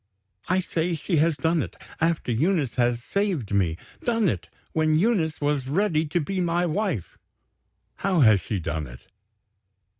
"I 0.49 0.61
say, 0.61 0.95
she 0.95 1.17
has 1.17 1.35
done 1.37 1.61
it, 1.61 1.75
after 1.99 2.31
Eunice 2.31 2.73
has 2.77 3.03
saved 3.03 3.53
me 3.53 3.77
done 4.03 4.27
it, 4.29 4.49
when 4.73 4.97
Eunice 4.97 5.39
was 5.39 5.67
ready 5.67 6.07
to 6.07 6.19
be 6.19 6.41
my 6.41 6.65
wife." 6.65 7.19
"How 7.97 8.21
has 8.21 8.41
she 8.41 8.59
done 8.59 8.87
it?" 8.87 9.01